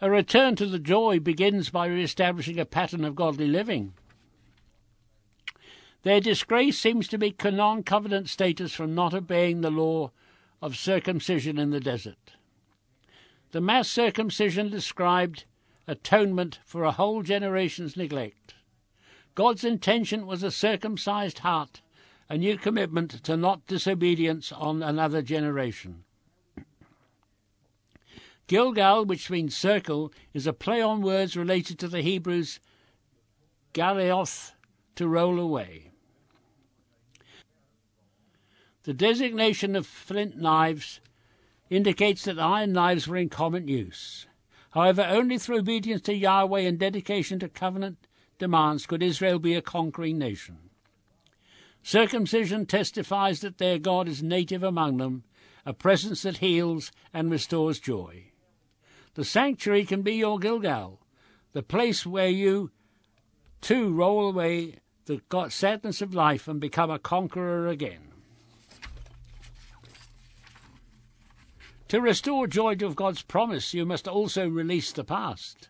A 0.00 0.10
return 0.10 0.56
to 0.56 0.64
the 0.64 0.78
joy 0.78 1.20
begins 1.20 1.68
by 1.68 1.88
re-establishing 1.88 2.58
a 2.58 2.64
pattern 2.64 3.04
of 3.04 3.14
godly 3.14 3.48
living. 3.48 3.92
Their 6.04 6.22
disgrace 6.22 6.78
seems 6.78 7.06
to 7.08 7.18
be 7.18 7.36
non 7.44 7.82
covenant 7.82 8.30
status 8.30 8.72
from 8.72 8.94
not 8.94 9.12
obeying 9.12 9.60
the 9.60 9.70
law 9.70 10.10
of 10.62 10.74
circumcision 10.74 11.58
in 11.58 11.72
the 11.72 11.80
desert. 11.80 12.32
The 13.52 13.60
mass 13.60 13.90
circumcision 13.90 14.70
described 14.70 15.44
atonement 15.86 16.60
for 16.64 16.84
a 16.84 16.92
whole 16.92 17.22
generation's 17.22 17.94
neglect. 17.94 18.54
God's 19.34 19.64
intention 19.64 20.26
was 20.26 20.42
a 20.42 20.50
circumcised 20.50 21.40
heart 21.40 21.82
a 22.28 22.36
new 22.36 22.56
commitment 22.56 23.22
to 23.22 23.36
not 23.36 23.66
disobedience 23.66 24.52
on 24.52 24.82
another 24.82 25.22
generation. 25.22 26.04
Gilgal, 28.46 29.04
which 29.04 29.30
means 29.30 29.56
circle, 29.56 30.12
is 30.32 30.46
a 30.46 30.52
play 30.52 30.80
on 30.80 31.02
words 31.02 31.36
related 31.36 31.78
to 31.80 31.88
the 31.88 32.00
Hebrews 32.00 32.60
galeoth, 33.74 34.52
to 34.94 35.06
roll 35.06 35.38
away. 35.38 35.90
The 38.84 38.94
designation 38.94 39.76
of 39.76 39.86
flint 39.86 40.36
knives 40.36 41.00
indicates 41.68 42.24
that 42.24 42.38
iron 42.38 42.72
knives 42.72 43.06
were 43.06 43.16
in 43.16 43.28
common 43.28 43.68
use. 43.68 44.26
However, 44.70 45.02
only 45.02 45.38
through 45.38 45.58
obedience 45.58 46.02
to 46.02 46.14
Yahweh 46.14 46.60
and 46.60 46.78
dedication 46.78 47.38
to 47.40 47.48
covenant 47.48 48.06
demands 48.38 48.86
could 48.86 49.02
Israel 49.02 49.38
be 49.38 49.54
a 49.54 49.62
conquering 49.62 50.18
nation. 50.18 50.65
Circumcision 51.86 52.66
testifies 52.66 53.42
that 53.42 53.58
their 53.58 53.78
God 53.78 54.08
is 54.08 54.20
native 54.20 54.64
among 54.64 54.96
them, 54.96 55.22
a 55.64 55.72
presence 55.72 56.22
that 56.22 56.38
heals 56.38 56.90
and 57.14 57.30
restores 57.30 57.78
joy. 57.78 58.32
The 59.14 59.24
sanctuary 59.24 59.84
can 59.84 60.02
be 60.02 60.14
your 60.14 60.40
Gilgal, 60.40 61.00
the 61.52 61.62
place 61.62 62.04
where 62.04 62.28
you 62.28 62.72
too 63.60 63.94
roll 63.94 64.28
away 64.28 64.80
the 65.04 65.20
sadness 65.48 66.02
of 66.02 66.12
life 66.12 66.48
and 66.48 66.58
become 66.60 66.90
a 66.90 66.98
conqueror 66.98 67.68
again. 67.68 68.10
To 71.86 72.00
restore 72.00 72.48
joy 72.48 72.74
to 72.74 72.94
God's 72.94 73.22
promise, 73.22 73.72
you 73.74 73.86
must 73.86 74.08
also 74.08 74.48
release 74.48 74.90
the 74.90 75.04
past. 75.04 75.68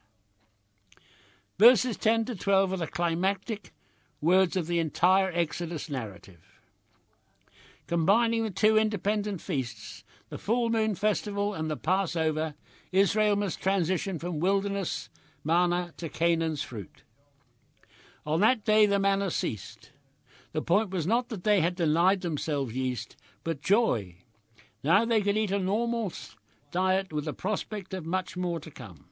Verses 1.58 1.98
10 1.98 2.24
to 2.24 2.34
12 2.34 2.72
are 2.72 2.76
the 2.78 2.86
climactic 2.86 3.74
words 4.20 4.56
of 4.56 4.66
the 4.66 4.78
entire 4.78 5.30
Exodus 5.32 5.90
narrative. 5.90 6.60
Combining 7.86 8.42
the 8.42 8.50
two 8.50 8.76
independent 8.76 9.40
feasts, 9.40 10.04
the 10.28 10.38
full 10.38 10.70
moon 10.70 10.94
festival 10.94 11.54
and 11.54 11.70
the 11.70 11.76
Passover, 11.76 12.54
Israel 12.90 13.36
must 13.36 13.60
transition 13.60 14.18
from 14.18 14.40
wilderness 14.40 15.08
manna 15.44 15.92
to 15.96 16.08
Canaan's 16.08 16.62
fruit. 16.62 17.02
On 18.24 18.40
that 18.40 18.64
day 18.64 18.86
the 18.86 18.98
manna 18.98 19.30
ceased. 19.30 19.90
The 20.52 20.62
point 20.62 20.90
was 20.90 21.06
not 21.06 21.28
that 21.28 21.44
they 21.44 21.60
had 21.60 21.76
denied 21.76 22.22
themselves 22.22 22.74
yeast, 22.74 23.16
but 23.44 23.60
joy. 23.60 24.16
Now 24.82 25.04
they 25.04 25.20
could 25.20 25.36
eat 25.36 25.52
a 25.52 25.58
normal 25.58 26.12
diet 26.72 27.12
with 27.12 27.26
the 27.26 27.32
prospect 27.32 27.94
of 27.94 28.04
much 28.04 28.36
more 28.36 28.58
to 28.60 28.70
come. 28.70 29.06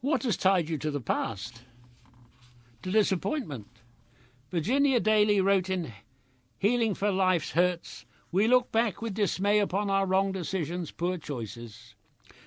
What 0.00 0.22
has 0.22 0.36
tied 0.36 0.70
you 0.70 0.78
to 0.78 0.90
the 0.90 1.00
past? 1.00 1.62
To 2.82 2.90
disappointment. 2.90 3.80
Virginia 4.50 5.00
Daly 5.00 5.40
wrote 5.40 5.70
in 5.70 5.92
Healing 6.58 6.94
for 6.94 7.10
Life's 7.10 7.52
Hurts 7.52 8.04
We 8.32 8.48
look 8.48 8.72
back 8.72 9.00
with 9.00 9.14
dismay 9.14 9.58
upon 9.58 9.90
our 9.90 10.06
wrong 10.06 10.32
decisions, 10.32 10.90
poor 10.90 11.18
choices. 11.18 11.94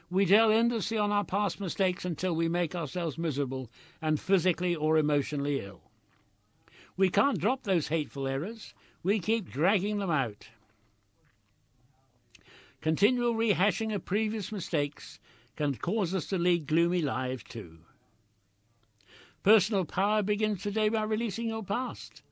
We 0.09 0.25
dwell 0.25 0.51
endlessly 0.51 0.97
on 0.97 1.11
our 1.11 1.23
past 1.23 1.59
mistakes 1.59 2.05
until 2.05 2.35
we 2.35 2.47
make 2.47 2.75
ourselves 2.75 3.17
miserable 3.17 3.71
and 4.01 4.19
physically 4.19 4.75
or 4.75 4.97
emotionally 4.97 5.59
ill. 5.59 5.81
We 6.95 7.09
can't 7.09 7.39
drop 7.39 7.63
those 7.63 7.87
hateful 7.87 8.27
errors. 8.27 8.75
We 9.01 9.19
keep 9.19 9.49
dragging 9.49 9.97
them 9.97 10.11
out. 10.11 10.49
Continual 12.81 13.33
rehashing 13.33 13.95
of 13.95 14.05
previous 14.05 14.51
mistakes 14.51 15.19
can 15.55 15.75
cause 15.75 16.13
us 16.13 16.27
to 16.27 16.37
lead 16.37 16.67
gloomy 16.67 17.01
lives 17.01 17.43
too. 17.43 17.79
Personal 19.43 19.83
power 19.83 20.23
begins 20.23 20.63
today 20.63 20.87
by 20.87 21.03
releasing 21.03 21.49
your 21.49 21.63
past. 21.63 22.23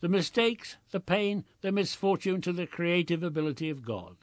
The 0.00 0.08
mistakes, 0.08 0.76
the 0.90 1.00
pain, 1.00 1.44
the 1.60 1.70
misfortune 1.70 2.40
to 2.40 2.52
the 2.52 2.66
creative 2.66 3.22
ability 3.22 3.68
of 3.68 3.84
God. 3.84 4.16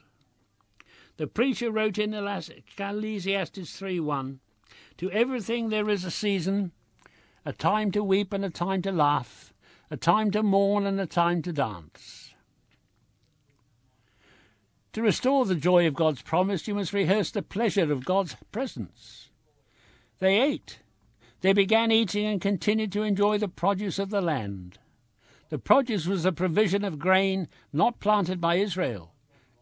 The 1.18 1.28
preacher 1.28 1.70
wrote 1.70 1.98
in 1.98 2.12
Ecclesiastes 2.14 3.80
3:1, 3.80 4.40
To 4.98 5.10
everything 5.12 5.68
there 5.68 5.88
is 5.88 6.04
a 6.04 6.10
season, 6.10 6.72
a 7.44 7.52
time 7.52 7.92
to 7.92 8.02
weep 8.02 8.32
and 8.32 8.44
a 8.44 8.50
time 8.50 8.82
to 8.82 8.92
laugh, 8.92 9.54
a 9.90 9.96
time 9.96 10.32
to 10.32 10.42
mourn 10.42 10.84
and 10.84 11.00
a 11.00 11.06
time 11.06 11.42
to 11.42 11.52
dance. 11.52 12.34
To 14.94 15.02
restore 15.02 15.44
the 15.44 15.54
joy 15.54 15.86
of 15.86 15.94
God's 15.94 16.22
promise, 16.22 16.66
you 16.66 16.74
must 16.74 16.92
rehearse 16.92 17.30
the 17.30 17.42
pleasure 17.42 17.92
of 17.92 18.04
God's 18.04 18.34
presence. 18.50 19.30
They 20.18 20.40
ate, 20.40 20.80
they 21.40 21.52
began 21.52 21.90
eating 21.90 22.26
and 22.26 22.40
continued 22.40 22.92
to 22.92 23.02
enjoy 23.02 23.38
the 23.38 23.48
produce 23.48 23.98
of 23.98 24.10
the 24.10 24.20
land. 24.20 24.78
The 25.48 25.58
produce 25.58 26.06
was 26.06 26.24
a 26.24 26.32
provision 26.32 26.84
of 26.84 26.98
grain 26.98 27.48
not 27.72 28.00
planted 28.00 28.40
by 28.40 28.56
Israel. 28.56 29.12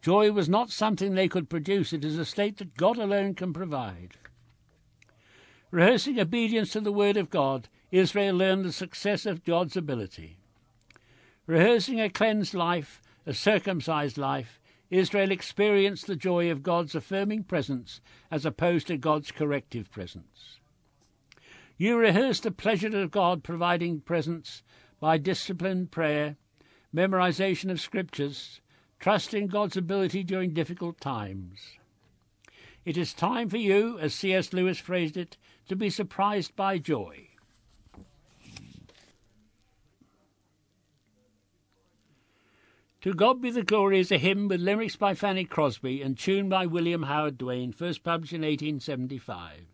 Joy 0.00 0.32
was 0.32 0.48
not 0.48 0.70
something 0.70 1.14
they 1.14 1.28
could 1.28 1.50
produce, 1.50 1.92
it 1.92 2.04
is 2.04 2.18
a 2.18 2.24
state 2.24 2.58
that 2.58 2.76
God 2.76 2.98
alone 2.98 3.34
can 3.34 3.52
provide. 3.52 4.16
Rehearsing 5.70 6.20
obedience 6.20 6.72
to 6.72 6.80
the 6.80 6.92
word 6.92 7.16
of 7.16 7.30
God, 7.30 7.68
Israel 7.90 8.36
learned 8.36 8.64
the 8.64 8.72
success 8.72 9.26
of 9.26 9.44
God's 9.44 9.76
ability. 9.76 10.38
Rehearsing 11.46 12.00
a 12.00 12.08
cleansed 12.08 12.54
life, 12.54 13.02
a 13.26 13.34
circumcised 13.34 14.16
life, 14.16 14.60
Israel 14.90 15.30
experienced 15.30 16.06
the 16.06 16.16
joy 16.16 16.50
of 16.50 16.62
God's 16.62 16.94
affirming 16.94 17.44
presence 17.44 18.00
as 18.30 18.46
opposed 18.46 18.86
to 18.86 18.96
God's 18.96 19.32
corrective 19.32 19.90
presence. 19.90 20.60
You 21.76 21.96
rehearse 21.96 22.40
the 22.40 22.50
pleasure 22.50 23.00
of 23.00 23.10
God 23.10 23.42
providing 23.42 24.00
presence 24.00 24.62
by 25.00 25.18
disciplined 25.18 25.90
prayer, 25.90 26.36
memorization 26.94 27.70
of 27.70 27.80
scriptures, 27.80 28.60
Trust 29.04 29.34
in 29.34 29.48
God's 29.48 29.76
ability 29.76 30.24
during 30.24 30.54
difficult 30.54 30.98
times. 30.98 31.76
It 32.86 32.96
is 32.96 33.12
time 33.12 33.50
for 33.50 33.58
you, 33.58 33.98
as 33.98 34.14
C.S. 34.14 34.54
Lewis 34.54 34.78
phrased 34.78 35.18
it, 35.18 35.36
to 35.68 35.76
be 35.76 35.90
surprised 35.90 36.56
by 36.56 36.78
joy. 36.78 37.28
To 43.02 43.12
God 43.12 43.42
be 43.42 43.50
the 43.50 43.62
glory 43.62 44.00
is 44.00 44.10
a 44.10 44.16
hymn 44.16 44.48
with 44.48 44.62
lyrics 44.62 44.96
by 44.96 45.12
Fanny 45.12 45.44
Crosby 45.44 46.00
and 46.00 46.16
tune 46.16 46.48
by 46.48 46.64
William 46.64 47.02
Howard 47.02 47.36
Doane, 47.36 47.74
first 47.74 48.02
published 48.02 48.32
in 48.32 48.40
1875. 48.40 49.73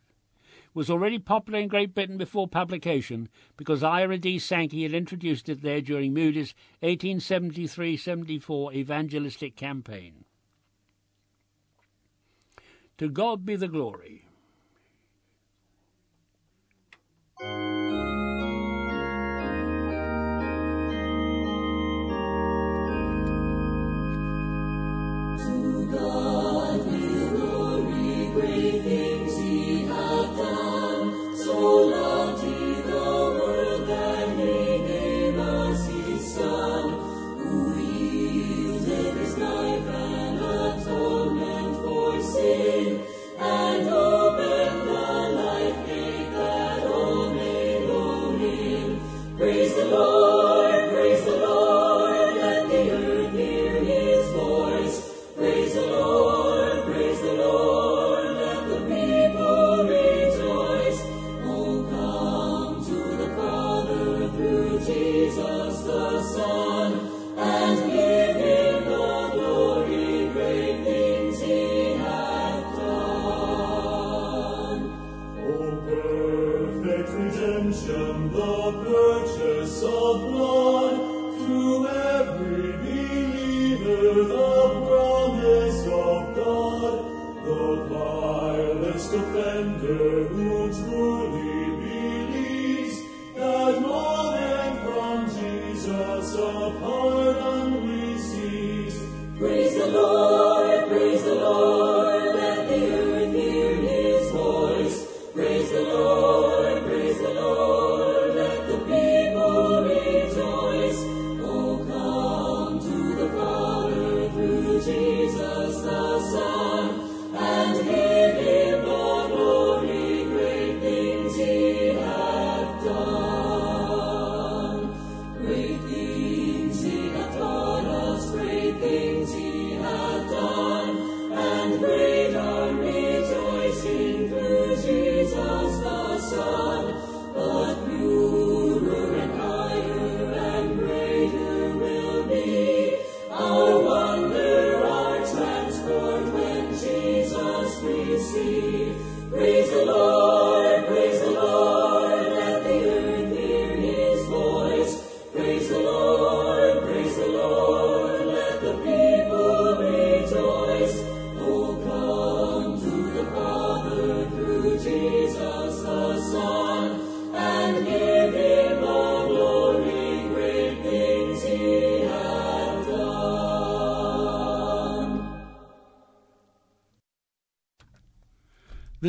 Was 0.74 0.90
already 0.90 1.18
popular 1.18 1.58
in 1.58 1.68
Great 1.68 1.94
Britain 1.94 2.16
before 2.16 2.46
publication 2.48 3.28
because 3.56 3.82
Ira 3.82 4.18
D. 4.18 4.38
Sankey 4.38 4.82
had 4.84 4.94
introduced 4.94 5.48
it 5.48 5.62
there 5.62 5.80
during 5.80 6.14
Moody's 6.14 6.54
1873-74 6.82 8.74
evangelistic 8.74 9.56
campaign. 9.56 10.24
To 12.98 13.08
God 13.08 13.44
be 13.46 13.56
the 13.56 13.68
glory. 13.68 14.26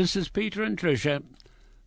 This 0.02 0.16
is 0.16 0.30
Peter 0.30 0.64
and 0.64 0.76
Tricia 0.76 1.22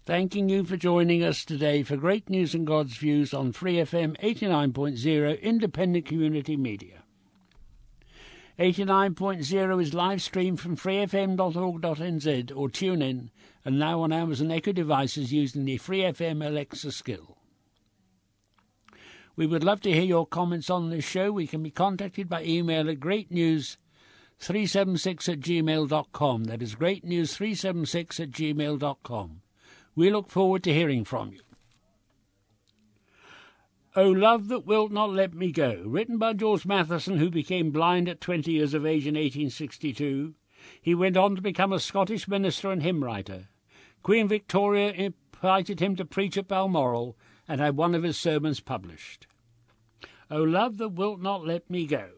thanking 0.04 0.48
you 0.48 0.62
for 0.62 0.76
joining 0.76 1.24
us 1.24 1.44
today 1.44 1.82
for 1.82 1.96
Great 1.96 2.30
News 2.30 2.54
and 2.54 2.64
God's 2.64 2.96
Views 2.96 3.34
on 3.34 3.50
Free 3.50 3.78
FM 3.78 4.16
89.0 4.20 5.42
Independent 5.42 6.06
Community 6.06 6.56
Media. 6.56 7.02
89.0 8.56 9.82
is 9.82 9.94
live 9.94 10.22
streamed 10.22 10.60
from 10.60 10.76
freefm.org.nz 10.76 12.52
or 12.56 12.70
tune 12.70 13.02
in 13.02 13.32
and 13.64 13.80
now 13.80 14.02
on 14.02 14.12
Amazon 14.12 14.52
Echo 14.52 14.70
devices 14.70 15.32
using 15.32 15.64
the 15.64 15.78
Free 15.78 16.02
FM 16.02 16.46
Alexa 16.46 16.92
skill. 16.92 17.36
We 19.34 19.48
would 19.48 19.64
love 19.64 19.80
to 19.80 19.92
hear 19.92 20.04
your 20.04 20.24
comments 20.24 20.70
on 20.70 20.88
this 20.88 21.04
show. 21.04 21.32
We 21.32 21.48
can 21.48 21.64
be 21.64 21.72
contacted 21.72 22.28
by 22.28 22.44
email 22.44 22.88
at 22.88 23.00
greatnews 23.00 23.76
376 24.38 25.28
at 25.28 25.40
gmail.com. 25.40 26.44
That 26.44 26.62
is 26.62 26.74
greatnews376 26.74 28.20
at 28.20 28.30
gmail.com. 28.30 29.40
We 29.94 30.10
look 30.10 30.28
forward 30.28 30.62
to 30.64 30.74
hearing 30.74 31.04
from 31.04 31.32
you. 31.32 31.40
O 33.96 34.08
Love 34.08 34.48
That 34.48 34.66
Wilt 34.66 34.90
Not 34.90 35.12
Let 35.12 35.34
Me 35.34 35.52
Go, 35.52 35.84
written 35.86 36.18
by 36.18 36.32
George 36.32 36.66
Matheson, 36.66 37.18
who 37.18 37.30
became 37.30 37.70
blind 37.70 38.08
at 38.08 38.20
20 38.20 38.50
years 38.50 38.74
of 38.74 38.84
age 38.84 39.06
in 39.06 39.14
1862. 39.14 40.34
He 40.82 40.96
went 40.96 41.16
on 41.16 41.36
to 41.36 41.42
become 41.42 41.72
a 41.72 41.78
Scottish 41.78 42.26
minister 42.26 42.72
and 42.72 42.82
hymn 42.82 43.04
writer. 43.04 43.48
Queen 44.02 44.26
Victoria 44.26 44.90
invited 44.90 45.78
him 45.78 45.94
to 45.94 46.04
preach 46.04 46.36
at 46.36 46.48
Balmoral 46.48 47.16
and 47.46 47.60
had 47.60 47.76
one 47.76 47.94
of 47.94 48.02
his 48.02 48.18
sermons 48.18 48.58
published. 48.58 49.28
O 50.28 50.42
Love 50.42 50.78
That 50.78 50.88
Wilt 50.88 51.20
Not 51.20 51.46
Let 51.46 51.70
Me 51.70 51.86
Go. 51.86 52.10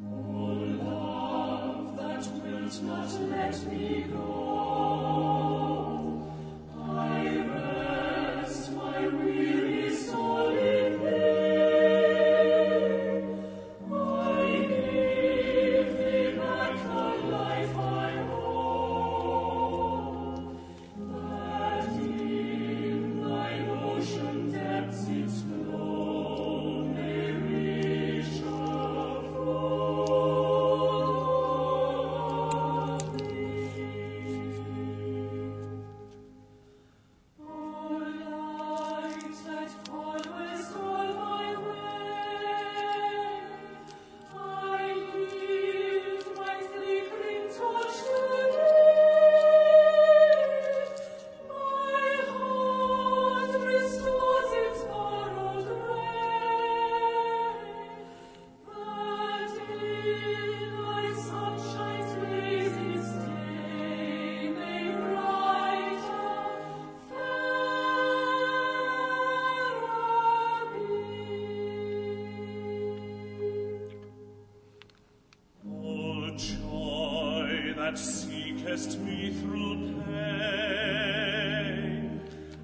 Oh, 0.00 0.76
love 0.80 1.96
that 1.96 2.24
wilt 2.42 2.82
not 2.84 3.20
let 3.30 3.66
me 3.66 4.06
go. 4.08 4.47
That 77.88 77.98
seekest 77.98 78.98
me 79.00 79.32
through 79.40 80.02
pain. 80.04 81.40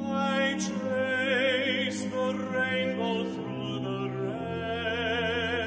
I 0.01 0.57
trace 0.65 2.03
the 2.03 2.27
rainbow 2.55 3.17
through 3.33 3.79
the 3.89 4.03
rain 4.29 5.59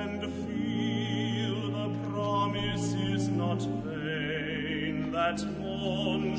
and 0.00 0.20
feel 0.46 1.58
the 1.78 1.88
promise 2.08 2.94
is 2.94 3.28
not 3.28 3.60
vain 3.84 5.12
that 5.12 5.44
morn 5.58 6.38